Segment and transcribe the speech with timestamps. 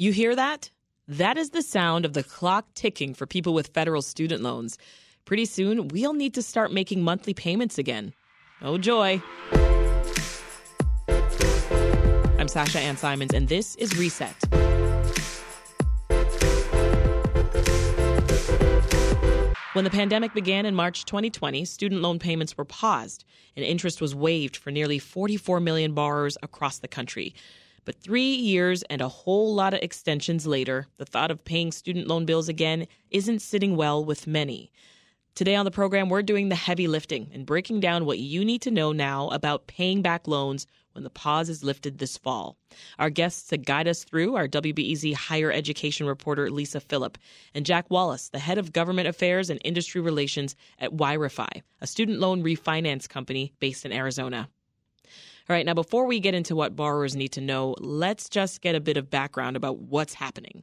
[0.00, 0.70] You hear that?
[1.08, 4.78] That is the sound of the clock ticking for people with federal student loans.
[5.24, 8.14] Pretty soon, we'll need to start making monthly payments again.
[8.62, 9.20] Oh, joy.
[12.38, 14.36] I'm Sasha Ann Simons, and this is Reset.
[19.72, 23.24] When the pandemic began in March 2020, student loan payments were paused
[23.56, 27.34] and interest was waived for nearly 44 million borrowers across the country.
[27.88, 32.06] But three years and a whole lot of extensions later, the thought of paying student
[32.06, 34.70] loan bills again isn't sitting well with many.
[35.34, 38.60] Today on the program, we're doing the heavy lifting and breaking down what you need
[38.60, 42.58] to know now about paying back loans when the pause is lifted this fall.
[42.98, 47.16] Our guests to guide us through are WBEZ higher education reporter Lisa Philip
[47.54, 52.20] and Jack Wallace, the head of government affairs and industry relations at Yrefy, a student
[52.20, 54.50] loan refinance company based in Arizona.
[55.48, 58.74] All right, now before we get into what borrowers need to know, let's just get
[58.74, 60.62] a bit of background about what's happening.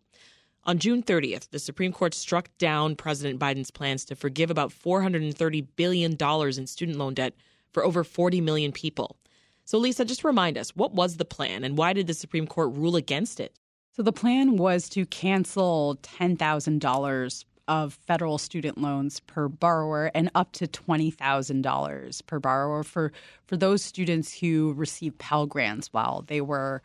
[0.65, 5.65] On June 30th, the Supreme Court struck down President Biden's plans to forgive about $430
[5.75, 7.33] billion in student loan debt
[7.73, 9.17] for over 40 million people.
[9.63, 12.75] So, Lisa, just remind us what was the plan and why did the Supreme Court
[12.75, 13.55] rule against it?
[13.91, 20.51] So, the plan was to cancel $10,000 of federal student loans per borrower and up
[20.53, 23.11] to $20,000 per borrower for,
[23.47, 26.81] for those students who received Pell Grants while they were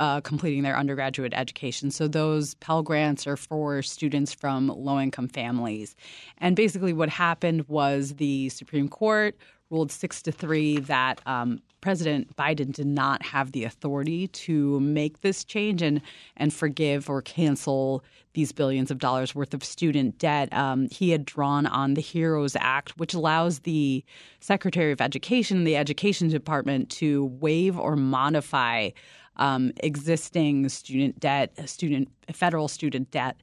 [0.00, 1.90] uh, completing their undergraduate education.
[1.90, 5.94] So those Pell Grants are for students from low income families.
[6.38, 9.36] And basically, what happened was the Supreme Court
[9.72, 15.22] ruled six to three that um, President Biden did not have the authority to make
[15.22, 16.00] this change and
[16.36, 20.52] and forgive or cancel these billions of dollars worth of student debt.
[20.52, 24.04] Um, he had drawn on the HEROES Act, which allows the
[24.40, 28.90] Secretary of Education, the Education Department, to waive or modify
[29.36, 33.36] um, existing student debt, student federal student debt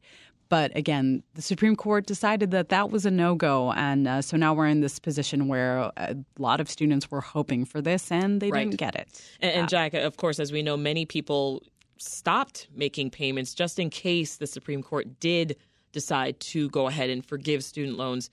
[0.50, 3.72] but again, the Supreme Court decided that that was a no go.
[3.74, 7.66] And uh, so now we're in this position where a lot of students were hoping
[7.66, 8.66] for this and they right.
[8.66, 9.22] didn't get it.
[9.40, 11.64] And, and Jack, of course, as we know, many people
[11.98, 15.56] stopped making payments just in case the Supreme Court did
[15.92, 18.30] decide to go ahead and forgive student loans.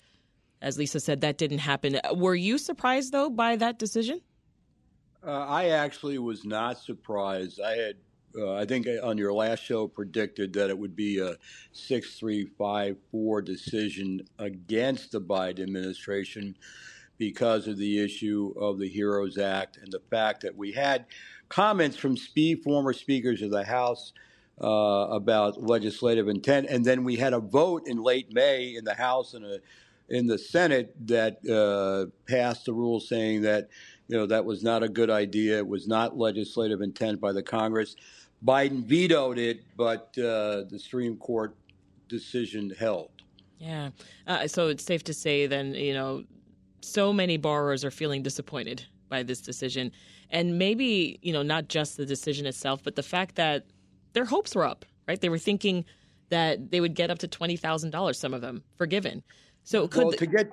[0.62, 2.00] As Lisa said, that didn't happen.
[2.14, 4.22] Were you surprised, though, by that decision?
[5.24, 7.60] Uh, I actually was not surprised.
[7.60, 7.96] I had
[8.38, 11.36] uh, I think uh, on your last show predicted that it would be a
[11.72, 16.56] six three five four decision against the Biden administration
[17.18, 21.06] because of the issue of the Heroes Act and the fact that we had
[21.48, 22.16] comments from
[22.64, 24.12] former speakers of the House
[24.60, 24.66] uh,
[25.10, 29.34] about legislative intent, and then we had a vote in late May in the House
[29.34, 29.58] and a
[30.08, 33.68] in the Senate that uh, passed the rule saying that
[34.08, 35.58] you know that was not a good idea.
[35.58, 37.96] It was not legislative intent by the Congress.
[38.44, 41.56] Biden vetoed it, but uh, the Supreme Court
[42.08, 43.10] decision held.
[43.58, 43.90] Yeah.
[44.26, 46.24] Uh, so it's safe to say then, you know,
[46.80, 49.92] so many borrowers are feeling disappointed by this decision.
[50.30, 53.66] And maybe, you know, not just the decision itself, but the fact that
[54.12, 55.20] their hopes were up, right?
[55.20, 55.84] They were thinking
[56.28, 59.22] that they would get up to $20,000, some of them, forgiven.
[59.64, 60.04] So could.
[60.04, 60.50] Well, to get.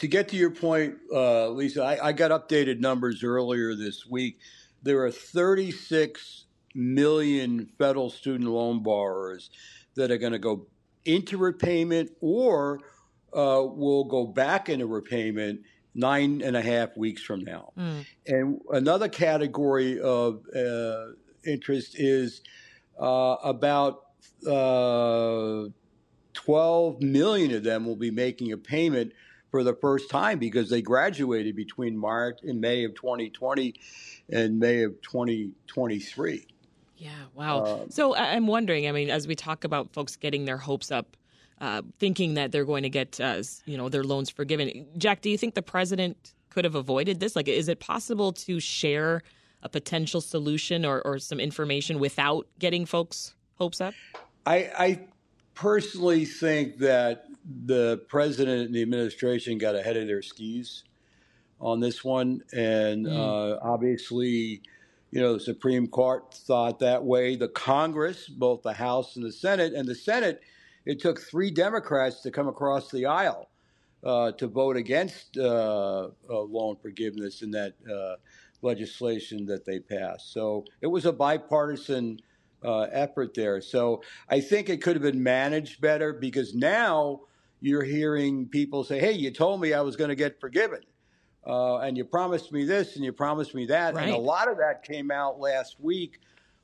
[0.00, 4.40] To get to your point, uh, Lisa, I, I got updated numbers earlier this week.
[4.82, 6.45] There are 36
[6.76, 9.50] million federal student loan borrowers
[9.94, 10.66] that are going to go
[11.04, 12.80] into repayment or
[13.32, 15.60] uh, will go back into repayment
[15.94, 17.72] nine and a half weeks from now.
[17.78, 18.06] Mm.
[18.26, 21.06] And another category of uh,
[21.44, 22.42] interest is
[23.00, 24.02] uh, about
[24.46, 25.64] uh,
[26.34, 29.12] 12 million of them will be making a payment
[29.50, 33.74] for the first time because they graduated between March and May of 2020
[34.30, 36.46] and May of 2023.
[36.96, 37.64] Yeah, wow.
[37.64, 41.16] Um, so I'm wondering, I mean, as we talk about folks getting their hopes up,
[41.60, 45.30] uh, thinking that they're going to get, uh, you know, their loans forgiven, Jack, do
[45.30, 47.36] you think the president could have avoided this?
[47.36, 49.22] Like, is it possible to share
[49.62, 53.94] a potential solution or, or some information without getting folks' hopes up?
[54.46, 55.00] I, I
[55.54, 57.26] personally think that
[57.64, 60.84] the president and the administration got ahead of their skis
[61.60, 63.16] on this one, and mm.
[63.16, 64.62] uh, obviously
[65.10, 67.36] you know, the Supreme Court thought that way.
[67.36, 70.40] The Congress, both the House and the Senate, and the Senate,
[70.84, 73.48] it took three Democrats to come across the aisle
[74.04, 78.16] uh, to vote against uh, uh, loan forgiveness in that uh,
[78.62, 80.32] legislation that they passed.
[80.32, 82.20] So it was a bipartisan
[82.64, 83.60] uh, effort there.
[83.60, 87.20] So I think it could have been managed better because now
[87.60, 90.80] you're hearing people say, hey, you told me I was going to get forgiven
[91.46, 93.94] uh, and you promised me this and you promised me that.
[93.94, 94.08] Right.
[94.08, 96.18] And a lot of that came out last week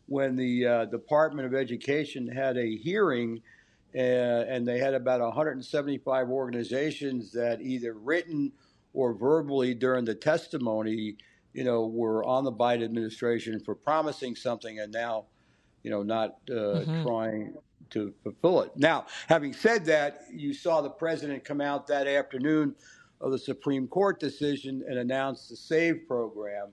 [0.07, 3.41] when the uh, Department of Education had a hearing,
[3.95, 8.53] uh, and they had about 175 organizations that either written
[8.93, 11.17] or verbally during the testimony,
[11.55, 15.27] you know, were on the Biden administration for promising something and now,
[15.83, 17.03] you know, not uh, mm-hmm.
[17.05, 17.55] trying
[17.91, 18.73] to fulfill it.
[18.77, 22.75] Now, having said that, you saw the president come out that afternoon
[23.23, 26.73] of the Supreme Court decision and announced the SAVE program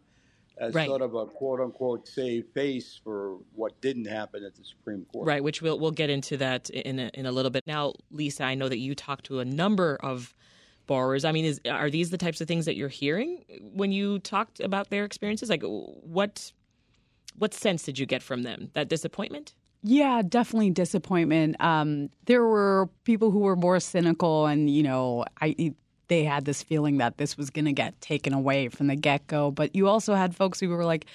[0.60, 0.88] as right.
[0.88, 5.26] sort of a quote unquote save face for what didn't happen at the Supreme Court.
[5.26, 7.66] Right, which we'll we'll get into that in a, in a little bit.
[7.66, 10.34] Now, Lisa, I know that you talked to a number of
[10.86, 11.24] borrowers.
[11.24, 14.60] I mean, is are these the types of things that you're hearing when you talked
[14.60, 15.50] about their experiences?
[15.50, 16.52] Like, what
[17.38, 18.72] what sense did you get from them?
[18.74, 19.56] That disappointment?
[19.82, 21.56] Yeah, definitely disappointment.
[21.62, 25.74] Um, there were people who were more cynical, and you know, I
[26.10, 29.26] they had this feeling that this was going to get taken away from the get
[29.28, 29.52] go.
[29.52, 31.06] But you also had folks who were like,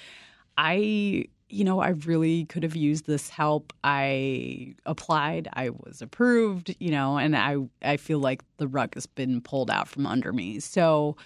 [0.57, 3.73] I, you know, I really could have used this help.
[3.83, 9.05] I applied, I was approved, you know, and I, I feel like the rug has
[9.05, 10.59] been pulled out from under me.
[10.59, 11.17] So,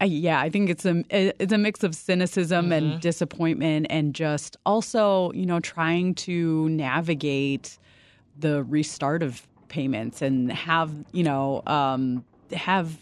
[0.00, 2.72] I, yeah, I think it's a it's a mix of cynicism mm-hmm.
[2.72, 7.78] and disappointment, and just also, you know, trying to navigate
[8.36, 12.98] the restart of payments and have you know um, have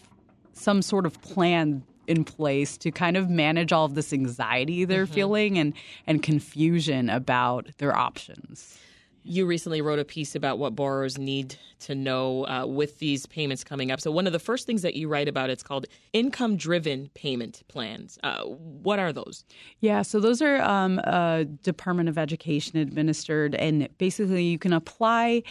[0.53, 5.05] some sort of plan in place to kind of manage all of this anxiety they're
[5.05, 5.13] mm-hmm.
[5.13, 5.73] feeling and
[6.05, 8.77] and confusion about their options.
[9.25, 13.63] You recently wrote a piece about what borrowers need to know uh, with these payments
[13.63, 14.01] coming up.
[14.01, 18.19] So one of the first things that you write about it's called income-driven payment plans.
[18.21, 19.45] Uh, what are those?
[19.79, 25.43] Yeah, so those are um, uh, Department of Education administered, and basically you can apply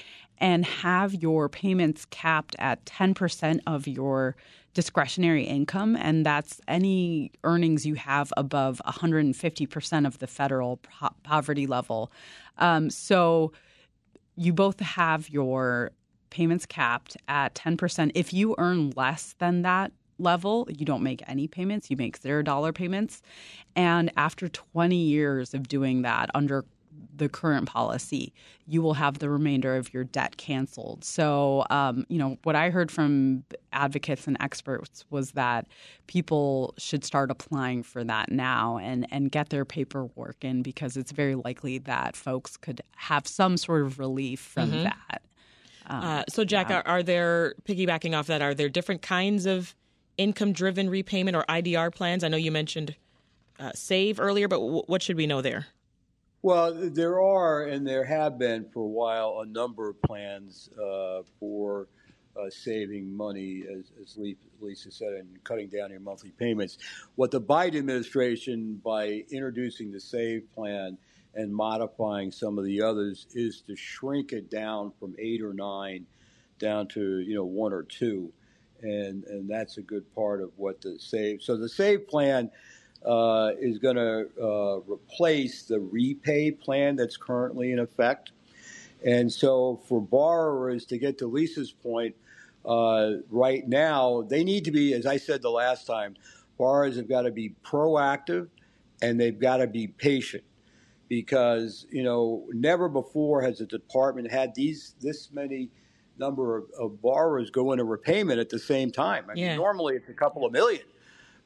[0.43, 4.35] and have your payments capped at 10% of your
[4.75, 11.67] discretionary income, and that's any earnings you have above 150% of the federal po- poverty
[11.67, 12.11] level.
[12.59, 13.53] Um, so
[14.35, 15.93] you both have your
[16.31, 18.11] payments capped at 10%.
[18.17, 22.75] If you earn less than that level, you don't make any payments, you make $0
[22.75, 23.23] payments.
[23.77, 26.65] And after 20 years of doing that under
[27.15, 28.33] the current policy,
[28.67, 31.05] you will have the remainder of your debt canceled.
[31.05, 35.67] So, um, you know, what I heard from advocates and experts was that
[36.07, 41.13] people should start applying for that now and, and get their paperwork in because it's
[41.13, 44.85] very likely that folks could have some sort of relief from mm-hmm.
[44.85, 45.23] that.
[45.87, 46.79] Um, uh, so, Jack, yeah.
[46.79, 49.75] are, are there, piggybacking off that, are there different kinds of
[50.17, 52.25] income driven repayment or IDR plans?
[52.25, 52.95] I know you mentioned
[53.59, 55.67] uh, SAVE earlier, but w- what should we know there?
[56.45, 61.23] Well, there are, and there have been for a while, a number of plans uh,
[61.39, 61.87] for
[62.37, 64.19] uh, saving money, as, as,
[64.61, 66.79] Lisa said, and cutting down your monthly payments.
[67.15, 70.99] What the Biden administration, by introducing the SAVE plan
[71.35, 76.07] and modifying some of the others, is to shrink it down from eight or nine
[76.59, 78.33] down to you know one or two,
[78.81, 81.41] and and that's a good part of what the SAVE.
[81.43, 82.51] So the SAVE plan
[83.07, 88.33] uh, is going to uh, replace the REPAYE plan that's currently in effect.
[89.05, 92.15] And so, for borrowers, to get to Lisa's point,
[92.65, 96.15] uh, right now, they need to be, as I said the last time,
[96.57, 98.49] borrowers have got to be proactive
[99.01, 100.45] and they've got to be patient
[101.09, 105.69] because, you know, never before has the department had these this many
[106.19, 109.27] number of, of borrowers go into repayment at the same time.
[109.29, 109.49] I yeah.
[109.49, 110.85] mean, normally it's a couple of million.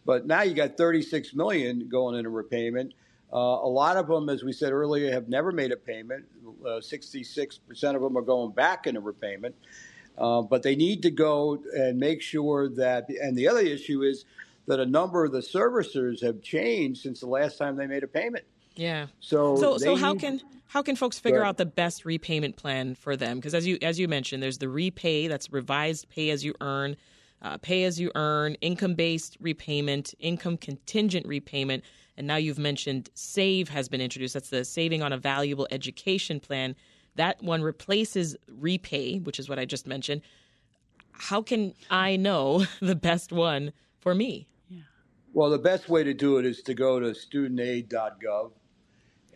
[0.07, 2.95] But now you got 36 million going into repayment.
[3.33, 6.25] Uh, a lot of them, as we said earlier, have never made a payment.
[6.65, 7.59] Uh, 66%
[7.95, 9.57] of them are going back into repayment.
[10.17, 14.25] Uh, but they need to go and make sure that, and the other issue is
[14.67, 18.09] that a number of the servicers have changed since the last time they made a
[18.09, 18.45] payment.
[18.77, 19.07] Yeah.
[19.21, 23.17] So so, so how can how can folks figure out the best repayment plan for
[23.17, 23.39] them?
[23.39, 26.97] Because as you as you mentioned, there's the REPAYE that's revised pay as you earn
[27.43, 31.85] uh, pay as you earn, income based repayment, income contingent repayment.
[32.17, 34.35] And now you've mentioned SAVE has been introduced.
[34.35, 36.75] That's the Saving on a Valuable Education Plan.
[37.17, 40.23] That one replaces REPAYE, which is what I just mentioned.
[41.13, 44.49] How can I know the best one for me?
[45.33, 48.53] Well, the best way to do it is to go to studentaid.gov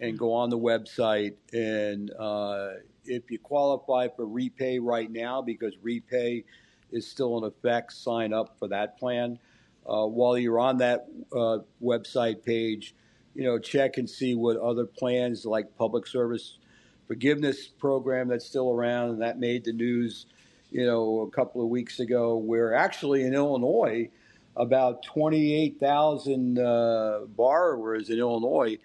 [0.01, 1.35] and go on the website.
[1.53, 2.71] And uh,
[3.05, 6.45] if you qualify for REPAYE right now, because REPAYE
[6.93, 9.39] is still in effect, sign up for that plan.
[9.87, 12.95] Uh, while you're on that uh, website page,
[13.35, 16.59] you know, check and see what other plans like public service
[17.07, 20.27] forgiveness program that's still around and that made the news,
[20.71, 22.37] you know, a couple of weeks ago.
[22.37, 24.09] Where actually in Illinois,
[24.57, 28.79] about 28,000 uh, borrowers in Illinois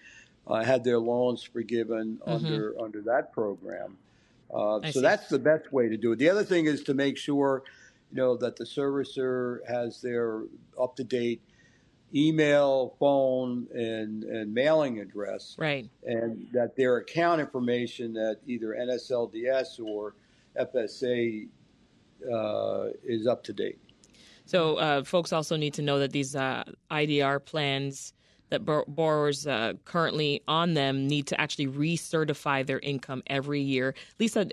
[0.47, 2.45] uh, had their loans forgiven mm-hmm.
[2.45, 3.97] under under that program.
[4.53, 5.01] Uh, so see.
[5.01, 6.19] that's the best way to do it.
[6.19, 7.63] The other thing is to make sure,
[8.11, 10.43] you know, that the servicer has their
[10.79, 11.41] up to date
[12.13, 15.55] email, phone, and, and mailing address.
[15.57, 15.89] Right.
[16.03, 20.15] And that their account information that either NSLDS or
[20.59, 21.47] FSA
[22.31, 23.79] uh, is up to date.
[24.45, 28.13] So, uh, folks also need to know that these uh, IDR plans
[28.49, 33.95] that borrowers uh, currently on them need to actually recertify their income every year.
[34.19, 34.47] Lisa,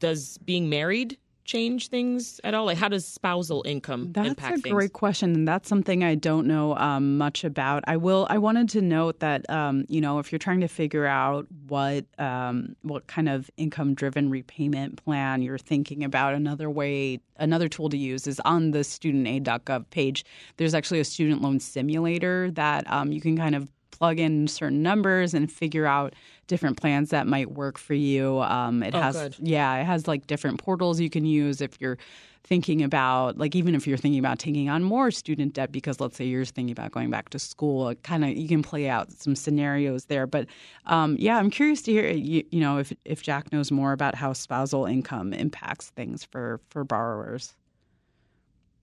[0.00, 1.16] does being married
[1.46, 2.66] change things at all?
[2.66, 4.62] Like, how does spousal income that's impact things?
[4.62, 7.84] That's a great question, and that's something I don't know um, much about.
[7.86, 8.26] I will.
[8.28, 12.04] I wanted to note that um, you know if you're trying to figure out what
[12.18, 17.88] um, what kind of income driven repayment plan you're thinking about, another way, another tool
[17.88, 20.24] to use is on the studentaid.gov page.
[20.56, 24.82] There's actually a student loan simulator that um, you can kind of plug in certain
[24.82, 26.14] numbers and figure out
[26.46, 28.40] different plans that might work for you.
[28.40, 29.36] Um, it oh, has, good.
[29.40, 31.98] yeah, it has like different portals you can use if you're
[32.46, 36.16] thinking about like even if you're thinking about taking on more student debt because let's
[36.16, 39.34] say you're thinking about going back to school kind of you can play out some
[39.34, 40.46] scenarios there but
[40.86, 44.14] um, yeah i'm curious to hear you, you, know if, if jack knows more about
[44.14, 47.54] how spousal income impacts things for for borrowers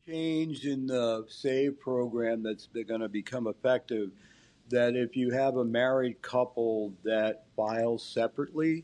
[0.05, 4.11] change in the save program that's going to become effective
[4.69, 8.83] that if you have a married couple that files separately,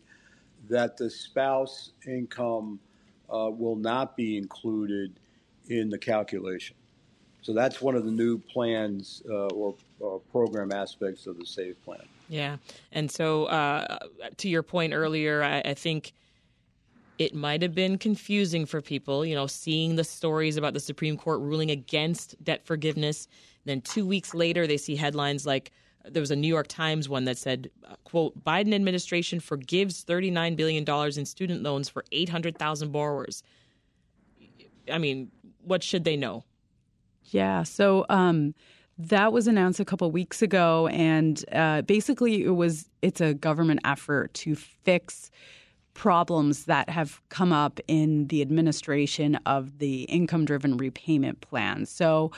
[0.69, 2.79] that the spouse income
[3.33, 5.13] uh, will not be included
[5.69, 6.75] in the calculation.
[7.41, 11.81] So that's one of the new plans uh, or uh, program aspects of the SAVE
[11.83, 12.01] plan.
[12.27, 12.57] Yeah.
[12.91, 13.97] And so, uh,
[14.37, 16.13] to your point earlier, I, I think
[17.17, 21.17] it might have been confusing for people, you know, seeing the stories about the Supreme
[21.17, 23.27] Court ruling against debt forgiveness.
[23.69, 25.71] Then two weeks later, they see headlines like
[26.03, 27.69] there was a New York Times one that said,
[28.03, 33.43] "quote Biden administration forgives 39 billion dollars in student loans for 800,000 borrowers."
[34.91, 35.31] I mean,
[35.63, 36.43] what should they know?
[37.25, 37.63] Yeah.
[37.63, 38.05] So.
[38.09, 38.55] Um,
[39.01, 43.79] that was announced a couple weeks ago, and uh, basically, it was it's a government
[43.85, 45.31] effort to fix
[45.93, 51.85] problems that have come up in the administration of the income driven repayment plan.
[51.85, 52.31] So,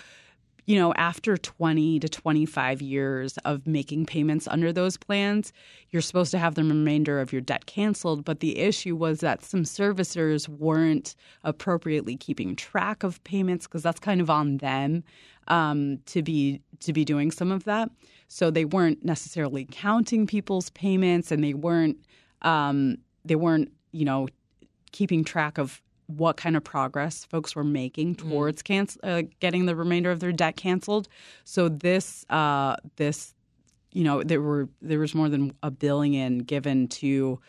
[0.72, 5.52] you know, after 20 to 25 years of making payments under those plans,
[5.90, 8.24] you're supposed to have the remainder of your debt canceled.
[8.24, 11.14] But the issue was that some servicers weren't
[11.44, 15.04] appropriately keeping track of payments because that's kind of on them
[15.50, 17.92] um, to be to be doing some of that.
[18.30, 21.98] So they weren't necessarily counting people's payments, and they weren't
[22.44, 24.30] um, they weren't you know
[24.94, 25.82] keeping track of
[26.18, 28.20] what kind of progress folks were making mm.
[28.20, 28.98] towards mm.
[29.04, 31.08] uh, getting the remainder of their debt canceled.
[31.44, 33.34] So this uh, this
[33.92, 37.40] you know there were there was more than a billion given to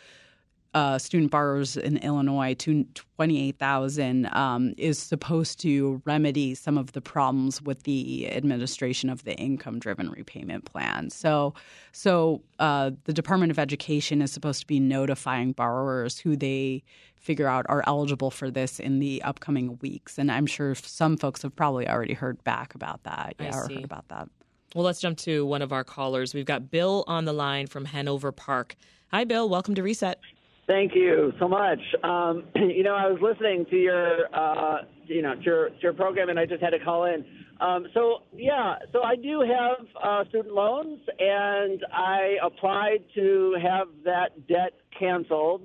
[0.75, 7.01] uh, student borrowers in Illinois to 28,000 um, is supposed to remedy some of the
[7.01, 11.11] problems with the administration of the income-driven repayment plan.
[11.11, 11.53] So,
[11.93, 16.83] so uh, the Department of Education is supposed to be notifying borrowers who they
[17.17, 20.19] figure out are eligible for this in the upcoming weeks.
[20.19, 23.37] And I'm sure some folks have probably already heard back about that.
[23.39, 24.29] Yeah, or heard about that.
[24.75, 26.33] Well, let's jump to one of our callers.
[26.33, 28.75] We've got Bill on the line from Hanover Park.
[29.11, 29.47] Hi, Bill.
[29.49, 30.19] Welcome to Reset.
[30.67, 31.81] Thank you so much.
[32.05, 36.39] Um, you know, I was listening to your, uh, you know, your, your program, and
[36.39, 37.25] I just had to call in.
[37.61, 43.89] Um, so yeah, so I do have uh, student loans, and I applied to have
[44.05, 45.63] that debt canceled,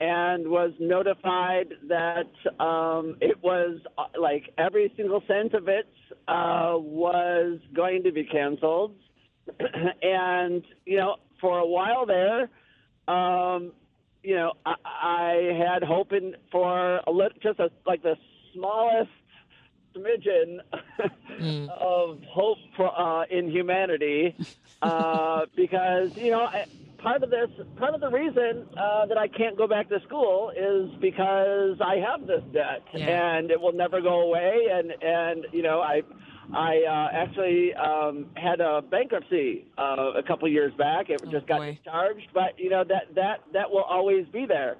[0.00, 2.30] and was notified that
[2.64, 5.88] um, it was uh, like every single cent of it
[6.28, 8.94] uh, was going to be canceled,
[10.02, 12.48] and you know, for a while there.
[13.08, 13.72] Um,
[14.22, 18.16] you know, I, I had hoping for a little, just a, like the
[18.54, 19.10] smallest
[19.96, 20.58] smidgen
[21.40, 21.68] mm.
[21.80, 24.34] of hope for, uh, in humanity,
[24.82, 26.48] uh, because you know,
[26.98, 30.50] part of this, part of the reason uh, that I can't go back to school
[30.50, 33.36] is because I have this debt, yeah.
[33.36, 36.02] and it will never go away, and and you know, I
[36.54, 41.10] I uh, actually um, had a bankruptcy uh, a couple years back.
[41.10, 41.74] It oh, just got boy.
[41.74, 44.76] discharged, but you know that that that will always be there,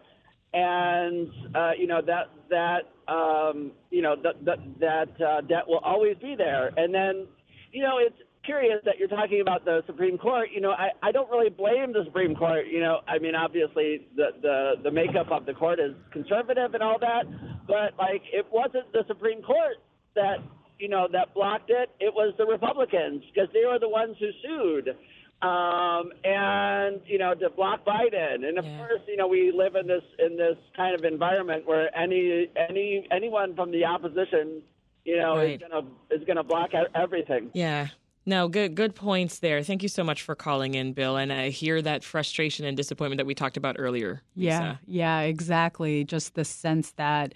[0.54, 5.78] and uh, you know that that um, you know that that, that uh, debt will
[5.78, 6.70] always be there.
[6.76, 7.26] And then,
[7.72, 10.48] you know, it's curious that you're talking about the Supreme Court.
[10.54, 12.66] You know, I, I don't really blame the Supreme Court.
[12.70, 16.82] You know, I mean, obviously the, the the makeup of the court is conservative and
[16.82, 17.24] all that,
[17.66, 19.76] but like it wasn't the Supreme Court
[20.14, 20.38] that
[20.78, 24.28] you know, that blocked it, it was the Republicans because they were the ones who
[24.42, 24.96] sued.
[25.40, 28.44] um, and you know to block Biden.
[28.44, 28.76] And of Yeah.
[28.78, 33.06] course, you know we live in this in this kind of environment where any any
[33.12, 34.62] anyone from the opposition,
[35.04, 35.50] you know, Right.
[35.62, 37.50] is gonna is gonna block everything.
[37.54, 37.86] Yeah.
[38.26, 39.62] No, good good points there.
[39.62, 41.16] Thank you so much for calling in, Bill.
[41.16, 44.22] And I hear that frustration and disappointment that we talked about earlier.
[44.34, 46.02] Yeah, yeah, exactly.
[46.02, 47.32] Just the sense that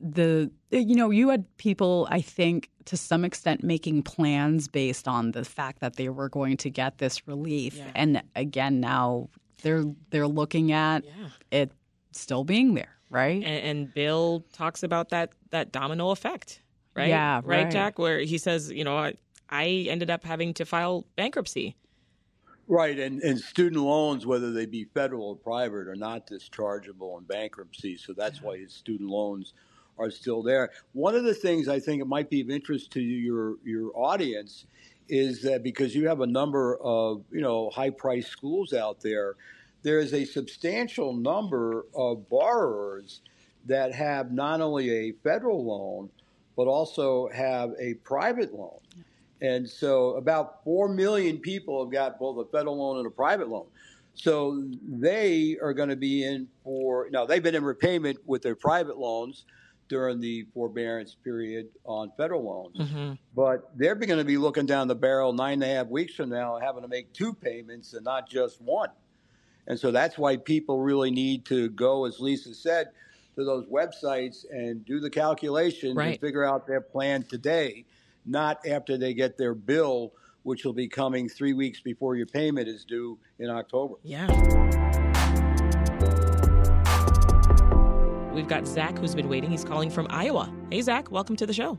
[0.00, 5.08] the eh, you know you had people I think to some extent making plans based
[5.08, 7.90] on the fact that they were going to get this relief, Yeah.
[7.94, 9.28] and again now
[9.62, 11.28] they're they're looking at Yeah.
[11.50, 11.72] it
[12.12, 13.42] still being there, right?
[13.42, 16.60] And, and Bill talks about that that domino effect,
[16.94, 17.08] right?
[17.08, 17.70] Yeah, right.
[17.70, 17.98] Jack.
[17.98, 19.14] Where he says, you know, I,
[19.48, 21.76] I ended up having to file bankruptcy.
[22.66, 27.24] Right, and, and student loans, whether they be federal or private, are not dischargeable in
[27.24, 27.98] bankruptcy.
[27.98, 29.52] So that's why his student loans
[29.98, 30.70] are still there.
[30.92, 34.66] One of the things I think it might be of interest to your your audience
[35.08, 39.36] is that because you have a number of you know high priced schools out there,
[39.82, 43.20] there is a substantial number of borrowers
[43.66, 46.10] that have not only a federal loan
[46.56, 48.78] but also have a private loan.
[49.40, 53.48] And so about 4 million people have got both a federal loan and a private
[53.48, 53.66] loan.
[54.14, 58.54] So they are going to be in for, now they've been in repayment with their
[58.54, 59.44] private loans
[59.88, 62.76] during the forbearance period on federal loans.
[62.78, 63.12] Mm-hmm.
[63.34, 66.30] But they're going to be looking down the barrel nine and a half weeks from
[66.30, 68.90] now, having to make two payments and not just one.
[69.66, 72.88] And so that's why people really need to go, as Lisa said,
[73.36, 76.12] to those websites and do the calculations Right.
[76.12, 77.84] and figure out their plan today,
[78.24, 80.12] not after they get their bill,
[80.42, 83.94] which will be coming three weeks before your payment is due in October.
[84.02, 84.92] Yeah.
[88.34, 89.50] We've got Zach who's been waiting.
[89.50, 90.52] He's calling from Iowa.
[90.70, 91.78] Hey, Zach, welcome to the show.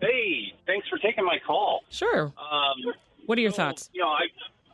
[0.00, 1.80] Hey, thanks for taking my call.
[1.90, 2.32] Sure.
[2.36, 2.94] Um,
[3.26, 3.90] What are your so, thoughts?
[3.92, 4.24] You know, I,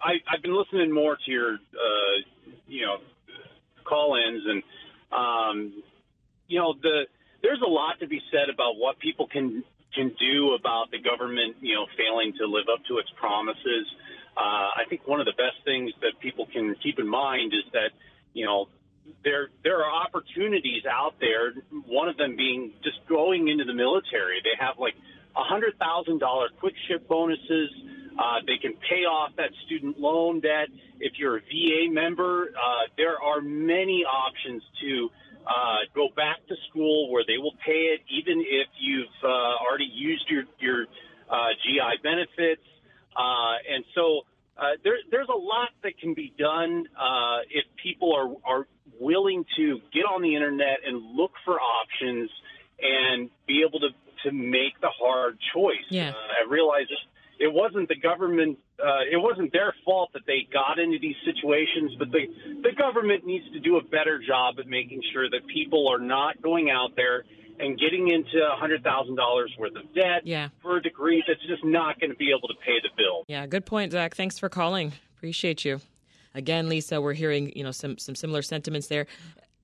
[0.03, 2.17] I I've been listening more to your uh,
[2.67, 2.97] you know
[3.85, 4.63] call-ins, and
[5.13, 5.83] um,
[6.49, 7.07] you know the
[7.43, 9.63] there's a lot to be said about what people can
[9.95, 13.87] can do about the government, you know, failing to live up to its promises.
[14.37, 17.71] Uh, I think one of the best things that people can keep in mind is
[17.73, 17.91] that
[18.33, 18.67] you know
[19.25, 21.55] there there are opportunities out there.
[21.87, 24.41] One of them being just going into the military.
[24.43, 24.95] They have like
[25.37, 27.71] a hundred thousand dollar quick ship bonuses.
[28.19, 30.69] Uh, they can pay off that student loan debt.
[31.01, 35.11] If you're a VA member, uh, there are many options to
[35.47, 39.91] uh, go back to school where they will pay it, even if you've uh, already
[39.93, 40.87] used your your
[41.31, 42.63] uh, GI benefits.
[43.17, 44.23] Uh, and so
[44.57, 48.67] uh, there, there's a lot that can be done uh, if people are, are
[49.01, 52.31] willing to get on the internet and look for options
[52.81, 53.89] and be able to,
[54.25, 55.85] to make the hard choice.
[55.91, 56.11] Yeah.
[56.11, 56.87] Uh, I realize
[57.41, 61.97] it wasn't the government, uh, it wasn't their fault that they got into these situations,
[61.99, 62.27] but the,
[62.63, 66.41] the government needs to do a better job at making sure that people are not
[66.43, 67.25] going out there
[67.61, 70.49] and getting into $100,000 worth of debt Yeah.
[70.63, 73.25] for a degree that's just not going to be able to pay the bill.
[73.29, 74.15] Yeah, good point, Zach.
[74.15, 74.93] Thanks for calling.
[75.17, 75.81] Appreciate you.
[76.35, 79.07] Again, Lisa, we're hearing you know some some similar sentiments there.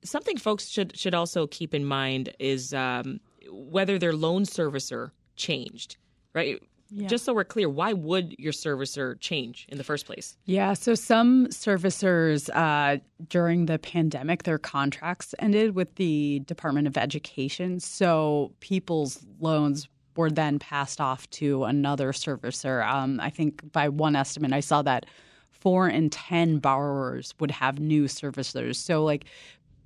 [0.04, 3.18] Something folks should should also keep in mind is um,
[3.50, 5.96] whether their loan servicer changed,
[6.32, 6.62] right?
[7.06, 10.36] Just so we're clear, why would your servicer change in the first place?
[10.44, 12.98] Yeah, so some servicers uh,
[13.28, 17.80] during the pandemic, their contracts ended with the Department of Education.
[17.80, 22.86] So people's loans were then passed off to another servicer.
[22.86, 25.06] Um, I think by one estimate, I saw that
[25.50, 28.76] four in 10 borrowers would have new servicers.
[28.76, 29.26] So, like,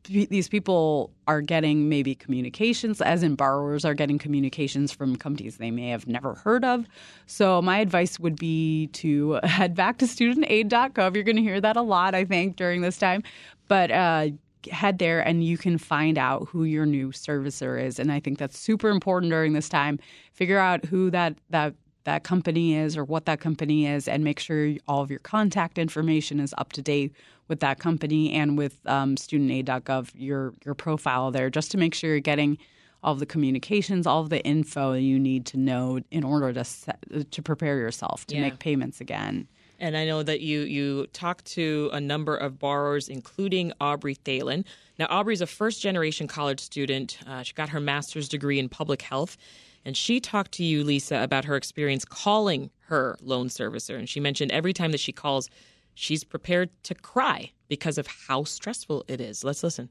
[0.05, 5.71] these people are getting maybe communications, as in borrowers are getting communications from companies they
[5.71, 6.87] may have never heard of.
[7.27, 11.14] So, my advice would be to head back to studentaid.gov.
[11.14, 13.23] You're going to hear that a lot, I think, during this time.
[13.69, 14.29] But uh,
[14.71, 17.99] head there and you can find out who your new servicer is.
[17.99, 19.99] And I think that's super important during this time.
[20.33, 24.38] Figure out who that, that that company is or what that company is and make
[24.38, 27.12] sure all of your contact information is up to date
[27.49, 32.11] with that company and with um, studentaid.gov your your profile there just to make sure
[32.11, 32.59] you're getting
[33.03, 36.65] all of the communications all of the info you need to know in order to
[36.65, 36.99] set,
[37.31, 38.43] to prepare yourself to Yeah.
[38.43, 39.47] make payments again
[39.81, 44.65] And I know that you you talked to a number of borrowers, including Aubrey Thalen.
[45.01, 47.19] Now, Aubrey's a first generation college student.
[47.27, 49.37] Uh, she got her master's degree in public health,
[49.85, 53.99] and she talked to you, Lisa, about her experience calling her loan servicer.
[53.99, 55.51] And she mentioned every time that she calls,
[55.95, 59.45] she's prepared to cry because of how stressful it is.
[59.45, 59.89] Let's listen.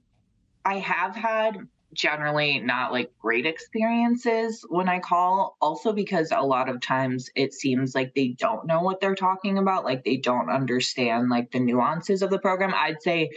[0.65, 6.69] I have had generally not like great experiences when I call, also because a lot
[6.69, 10.49] of times it seems like they don't know what they're talking about, like they don't
[10.49, 12.73] understand like the nuances of the program.
[12.73, 13.31] I'd say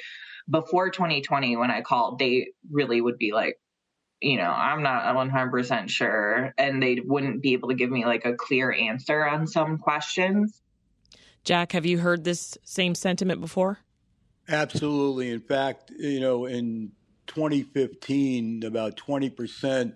[0.49, 3.59] before 2020 when I called, they really would be like,
[4.21, 8.25] you know, I'm not 100% sure and they wouldn't be able to give me like
[8.25, 10.63] a clear answer on some questions.
[11.47, 13.79] Jack, have you heard this same sentiment before?
[14.49, 15.31] Absolutely.
[15.31, 16.91] In fact, you know, in
[17.29, 19.95] 2015, about 20%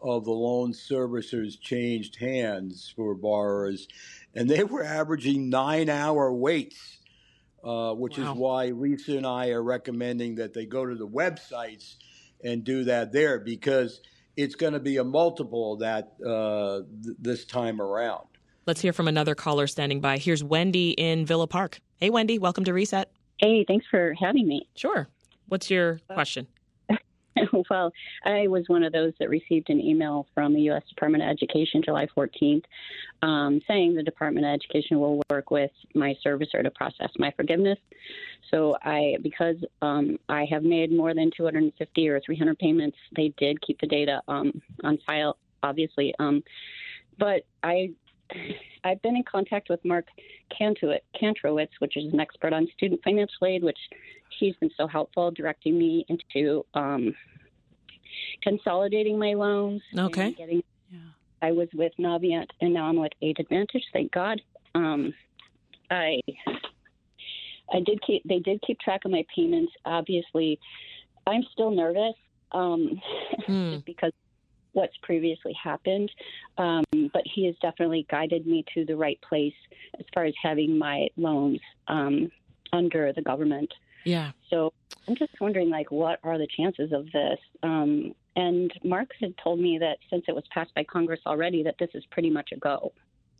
[0.00, 3.88] of the loan servicers changed hands for borrowers,
[4.34, 6.96] and they were averaging nine hour waits,
[7.62, 8.32] uh, which wow.
[8.32, 11.96] is why Lisa and I are recommending that they go to the websites
[12.42, 14.00] and do that there because
[14.34, 18.28] it's going to be a multiple of that uh, th- this time around.
[18.66, 20.18] Let's hear from another caller standing by.
[20.18, 21.78] Here's Wendy in Villa Park.
[21.98, 23.08] Hey, Wendy, welcome to Reset.
[23.38, 24.68] Hey, thanks for having me.
[24.74, 25.06] Sure.
[25.46, 26.48] What's your question?
[27.70, 27.92] well,
[28.24, 30.82] I was one of those that received an email from the U.S.
[30.88, 32.64] Department of Education July 14th
[33.22, 37.78] um, saying the Department of Education will work with my servicer to process my forgiveness.
[38.50, 43.62] So I, because um, I have made more than 250 or 300 payments, they did
[43.62, 46.12] keep the data um, on file, obviously.
[46.18, 46.42] Um,
[47.16, 47.92] but I
[48.84, 50.06] I've been in contact with Mark
[50.60, 53.78] Kantrowitz, which is an expert on student financial aid, which
[54.38, 57.14] he's been so helpful directing me into um,
[58.42, 59.82] consolidating my loans.
[59.96, 60.32] Okay.
[60.32, 60.98] Getting, yeah.
[61.42, 63.84] I was with Navient and now I'm with Aidvantage.
[63.92, 64.40] Thank God.
[64.74, 65.14] Um,
[65.90, 66.20] I
[67.72, 69.72] I did keep they did keep track of my payments.
[69.84, 70.58] Obviously,
[71.26, 72.14] I'm still nervous
[72.52, 73.00] um,
[73.48, 73.72] mm.
[73.74, 74.12] just because
[74.76, 76.10] what's previously happened.
[76.58, 79.54] Um, but he has definitely guided me to the right place
[79.98, 82.30] as far as having my loans um,
[82.72, 83.72] under the government.
[84.04, 84.32] Yeah.
[84.50, 84.72] So
[85.08, 87.38] I'm just wondering, like, what are the chances of this?
[87.62, 91.76] Um, and Mark had told me that since it was passed by Congress already, that
[91.80, 92.92] this is pretty much a go.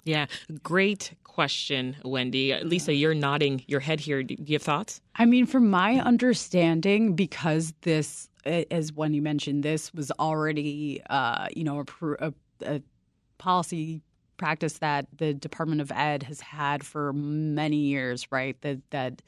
[0.05, 0.27] Yeah,
[0.63, 2.55] great question, Wendy.
[2.63, 4.23] Lisa, you're nodding your head here.
[4.23, 5.03] Do you have thoughts?
[5.17, 11.65] I mean, from my understanding, because this, as Wendy mentioned, this was already, uh, you
[11.65, 12.33] know, a, a,
[12.63, 12.83] a
[13.39, 14.03] policy
[14.37, 18.61] practice that the Department of Ed has had for many years, right?
[18.61, 19.23] That that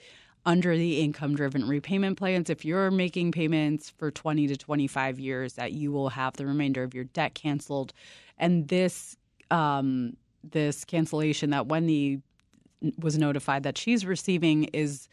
[0.46, 5.54] under the income driven repayment plans, if you're making payments for 20 to 25 years,
[5.54, 7.92] that you will have the remainder of your debt canceled.
[8.38, 9.16] And this
[9.50, 12.22] um, this cancellation that Wendy
[12.98, 15.08] was notified that she's receiving is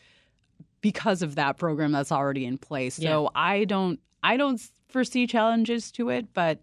[0.81, 2.99] because of that program that's already in place.
[2.99, 3.09] Yeah.
[3.11, 6.59] So I don't I don't foresee challenges to it, but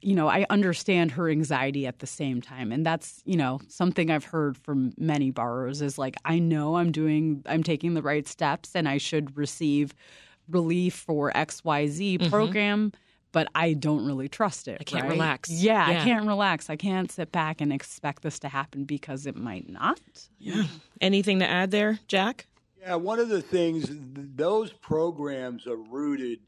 [0.00, 2.70] you know, I understand her anxiety at the same time.
[2.70, 6.92] And that's, you know, something I've heard from many borrowers is like, I know I'm
[6.92, 9.94] doing, I'm taking the right steps and I should receive
[10.48, 12.30] relief for XYZ mm-hmm.
[12.30, 12.92] program,
[13.32, 14.78] but I don't really trust it.
[14.80, 15.12] I can't right?
[15.12, 15.50] relax.
[15.50, 16.70] Yeah, yeah, I can't relax.
[16.70, 20.00] I can't sit back and expect this to happen because it might not.
[20.38, 20.64] Yeah.
[21.00, 22.46] Anything to add there, Jack?
[22.86, 26.38] Yeah, one of the things, those programs are rooted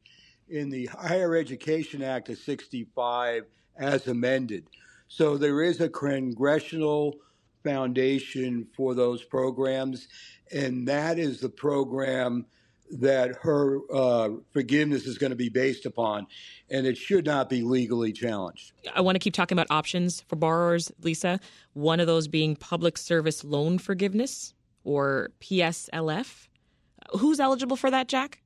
[0.49, 3.43] in the Higher Education Act of 65
[3.77, 4.69] as amended.
[5.09, 7.17] So there is a congressional
[7.65, 10.07] foundation for those programs,
[10.53, 12.47] and that is the program
[12.93, 16.29] that her uh, forgiveness is going to be based upon,
[16.71, 18.75] and it should not be legally challenged.
[18.95, 21.41] I want to keep talking about options for borrowers, Lisa.
[21.73, 24.55] One of those being public service loan forgiveness
[24.89, 26.49] or PSLF.
[27.19, 28.41] Who's eligible for that, Jack?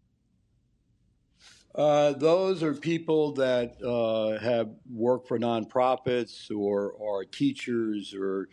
[1.75, 8.49] Uh, those are people that uh, have worked for nonprofits or are teachers or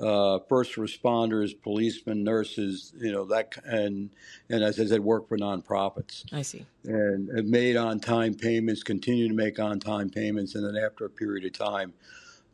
[0.00, 4.10] uh, first responders, policemen, nurses, you know that, and
[4.50, 6.24] and as I said, work for nonprofits.
[6.32, 6.66] I see.
[6.84, 11.04] And have made on time payments, continue to make on time payments, and then after
[11.04, 11.94] a period of time,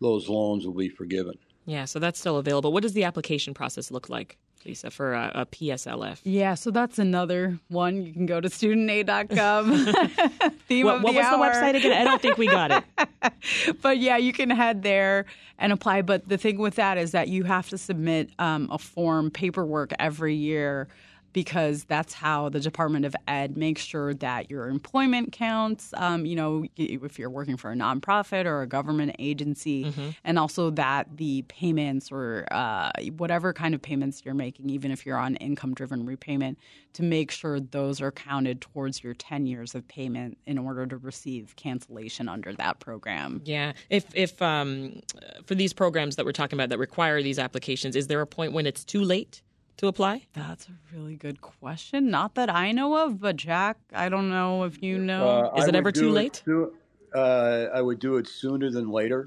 [0.01, 1.37] those loans will be forgiven.
[1.67, 2.73] Yeah, so that's still available.
[2.73, 4.39] What does the application process look like?
[4.65, 6.21] Lisa, for a, a, PSLF.
[6.25, 8.05] Yeah, so that's another one.
[8.05, 10.53] You can go to studentaid.gov.
[10.69, 11.39] Theme what, of what the was hour.
[11.39, 11.93] the website again?
[11.93, 13.79] I don't think we got it.
[13.83, 15.27] but yeah, you can head there
[15.59, 16.03] and apply.
[16.03, 19.93] But the thing with that is that you have to submit um, a form, paperwork
[19.99, 20.89] every year
[21.35, 25.93] because that's how the Department of Ed makes sure that your employment counts.
[25.97, 30.11] Um, you know, if you're working for a nonprofit or a government agency, mm-hmm.
[30.23, 35.05] and also that the payments or uh, whatever kind of payments you're making, even if
[35.05, 36.57] you're on income driven repayment,
[36.95, 40.97] to make sure those are counted towards your 10 years of payment in order to
[40.97, 43.43] receive cancellation under that program.
[43.45, 43.73] Yeah.
[43.91, 45.01] If, if um,
[45.45, 48.53] for these programs that we're talking about that require these applications, is there a point
[48.53, 49.43] when it's too late?
[49.79, 50.27] To apply?
[50.33, 52.11] That's a really good question.
[52.11, 55.51] Not that I know of, but Jack, I don't know if you know.
[55.55, 56.43] Uh, Is it ever too late?
[56.45, 56.75] soo-
[57.15, 59.25] uh, I would do it sooner than later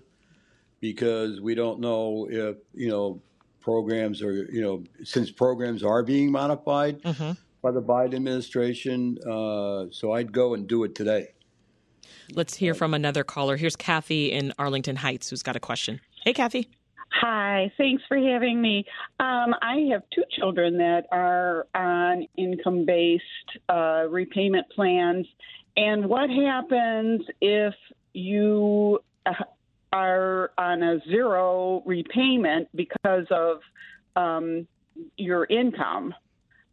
[0.80, 3.22] because we don't know if, you know,
[3.62, 9.18] programs are, you know, since programs are being modified hmm by the Biden administration.
[9.28, 11.30] Uh, so I'd go and do it today.
[12.32, 13.58] Let's hear from another caller.
[13.58, 16.00] Here's Kathy in Arlington Heights who's got a question.
[16.24, 16.70] Hey, Kathy.
[17.12, 18.86] Hi, thanks for having me.
[19.20, 23.24] Um, I have two children that are on income based
[23.70, 25.26] uh, repayment plans.
[25.76, 27.74] And what happens if
[28.14, 29.34] you uh,
[29.94, 33.60] are on a zero repayment because of
[34.16, 34.68] um,
[35.18, 36.14] your income,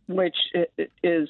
[0.09, 0.37] which
[1.03, 1.29] is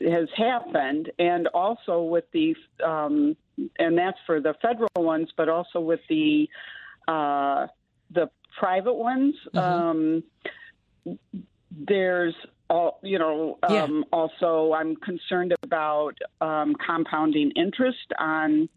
[0.00, 3.36] has happened, and also with the um,
[3.78, 6.48] and that's for the federal ones, but also with the
[7.08, 7.66] uh,
[8.14, 9.34] the private ones.
[9.54, 10.22] Um,
[11.70, 12.34] there's
[12.72, 13.58] all you know.
[13.68, 13.84] Yeah.
[13.84, 18.68] Um, Also, I'm concerned about um, compounding interest on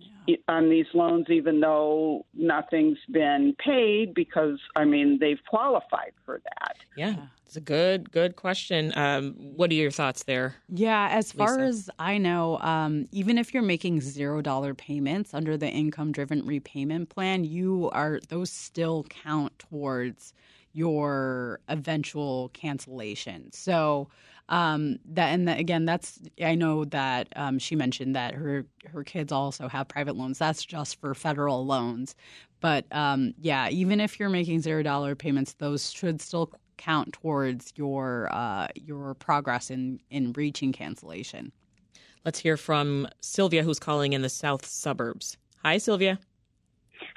[0.47, 6.75] on these loans, even though nothing's been paid because I mean they've qualified for that.
[6.97, 8.91] Yeah, it's a good, good question.
[8.97, 10.55] Um, what are your thoughts there?
[10.67, 11.63] Yeah, as far Lisa.
[11.63, 16.45] as I know, um, even if you're making zero dollar payments under the income driven
[16.45, 20.33] repayment plan, you are those still count towards
[20.75, 23.51] your eventual cancellation.
[23.53, 24.09] So
[24.49, 29.31] um, that and again, that's I know that um, she mentioned that her her kids
[29.31, 30.37] also have private loans.
[30.37, 32.15] That's just for federal loans,
[32.59, 37.73] but um, yeah, even if you're making zero dollar payments, those should still count towards
[37.75, 41.51] your uh, your progress in in reaching cancellation.
[42.25, 45.37] Let's hear from Sylvia, who's calling in the south suburbs.
[45.63, 46.19] Hi, Sylvia.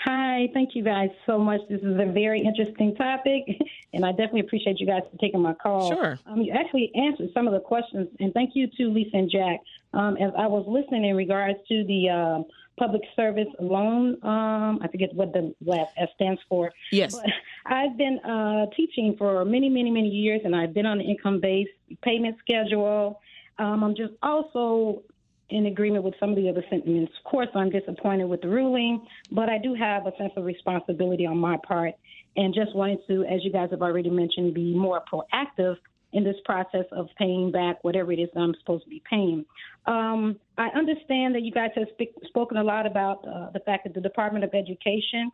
[0.00, 1.60] Hi, thank you guys so much.
[1.68, 3.44] This is a very interesting topic,
[3.92, 5.88] and I definitely appreciate you guys for taking my call.
[5.88, 6.18] Sure.
[6.26, 9.60] Um, you actually answered some of the questions, and thank you to Lisa and Jack.
[9.92, 12.44] Um, as I was listening in regards to the um
[12.78, 16.72] public service loan, um, I forget what the last S stands for.
[16.92, 17.14] Yes.
[17.14, 17.26] But
[17.66, 22.00] I've been uh, teaching for many, many, many years, and I've been on the income-based
[22.02, 23.20] payment schedule.
[23.58, 25.02] Um, I'm just also
[25.50, 27.12] in agreement with some of the other sentiments.
[27.18, 31.26] Of course, I'm disappointed with the ruling, but I do have a sense of responsibility
[31.26, 31.94] on my part,
[32.36, 35.76] and just wanted to, as you guys have already mentioned, be more proactive
[36.12, 39.44] in this process of paying back whatever it is that I'm supposed to be paying.
[39.86, 43.84] Um, I understand that you guys have sp- spoken a lot about uh, the fact
[43.84, 45.30] that the Department of Education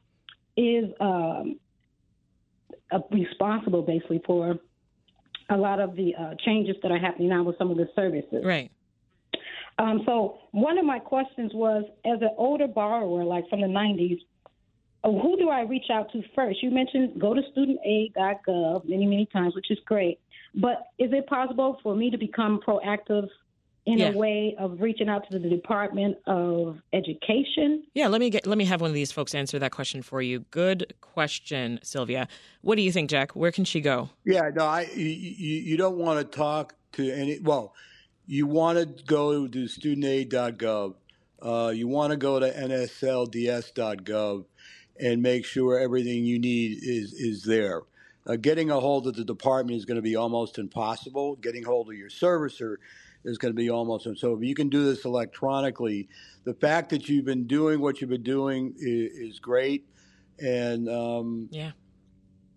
[0.57, 1.59] is um,
[2.91, 4.57] uh, responsible basically for
[5.51, 8.45] a lot of the uh, changes that are happening now with some of the services.
[8.45, 8.71] Right.
[9.79, 14.19] Um, so one of my questions was, as an older borrower, like from the 90s,
[15.03, 16.63] uh, who do I reach out to first?
[16.63, 20.19] You mentioned go to studentaid.gov many, many times, which is great.
[20.55, 23.29] But is it possible for me to become proactive
[23.87, 24.13] in Yeah.
[24.13, 27.83] a way of reaching out to the Department of Education?
[27.95, 30.23] Yeah, let me get let me have one of these folks answer that question for
[30.23, 30.41] you.
[30.51, 32.29] Good question, Sylvia.
[32.63, 33.33] What do you think, Jack?
[33.33, 34.09] Where can she go?
[34.25, 37.75] Yeah, no, I, you, you you don't want to talk to any, well,
[38.27, 40.95] you want to go to studentaid.gov.
[41.43, 44.45] Uh, you want to go to nslds.gov
[44.99, 47.83] and make sure everything you need is, is there.
[48.27, 51.37] Uh, getting a hold of the department is going to be almost impossible.
[51.37, 52.77] Getting hold of your servicer
[53.25, 54.35] is going to be almost so.
[54.35, 56.09] If you can do this electronically,
[56.45, 59.87] the fact that you've been doing what you've been doing is, is great,
[60.39, 61.73] and um, Yeah.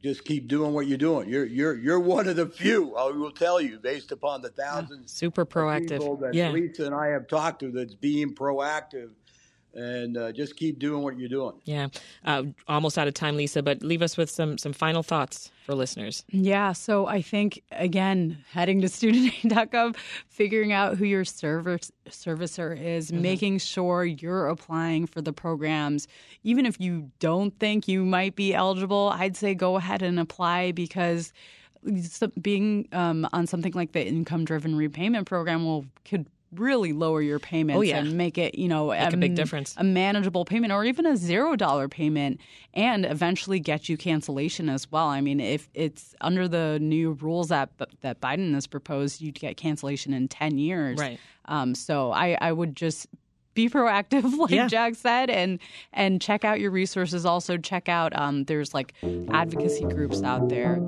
[0.03, 1.29] Just keep doing what you're doing.
[1.29, 2.95] You're you're you're one of the few.
[2.95, 6.19] I will tell you, based upon the thousands Super of people proactive.
[6.21, 6.51] that Yeah.
[6.51, 9.09] Lisa and I have talked to, that's being proactive,
[9.77, 11.53] and uh, just keep doing what you're doing.
[11.63, 11.87] Yeah.
[12.25, 15.75] Uh, almost out of time, Lisa, but leave us with some some final thoughts for
[15.75, 16.25] listeners.
[16.29, 19.95] Yeah, so I think again, heading to studentaid.gov,
[20.27, 26.07] figuring out who your service servicer is, making sure you're applying for the programs.
[26.43, 30.71] Even if you don't think you might be eligible, I'd say go ahead and apply
[30.71, 31.31] because
[32.41, 37.39] being um, on something like the income driven repayment program will could really lower your
[37.39, 37.97] payments Oh, yeah.
[37.97, 39.75] and make it you know Make a big difference.
[39.77, 42.39] a manageable payment or even a zero dollar payment
[42.73, 45.07] and eventually get you cancellation as well.
[45.07, 47.69] I mean, if it's under the new rules that
[48.01, 50.99] that Biden has proposed, you'd get cancellation in ten years.
[50.99, 51.19] Right.
[51.45, 53.07] Um, so I, I would just
[53.53, 54.67] be proactive, like Yeah.
[54.67, 55.59] Jack said, and
[55.91, 57.25] and check out your resources.
[57.25, 58.93] Also, check out um, there's like
[59.31, 60.79] advocacy groups out there.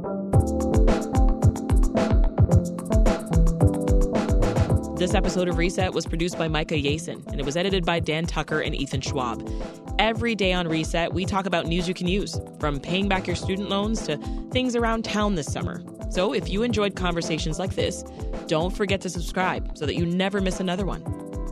[4.99, 8.25] This episode of Reset was produced by Micah Yason, and it was edited by Dan
[8.25, 9.49] Tucker and Ethan Schwab.
[9.97, 13.37] Every day on Reset, we talk about news you can use, from paying back your
[13.37, 14.17] student loans to
[14.51, 15.81] things around town this summer.
[16.09, 18.03] So if you enjoyed conversations like this,
[18.47, 21.01] don't forget to subscribe so that you never miss another one.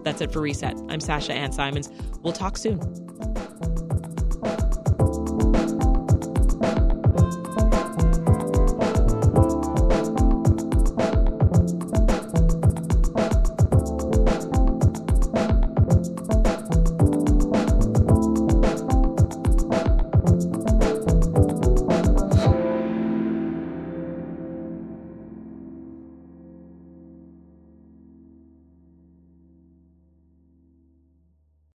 [0.04, 0.76] That's it for Reset.
[0.90, 1.90] I'm Sasha Ann Simons.
[2.24, 3.07] We'll talk soon.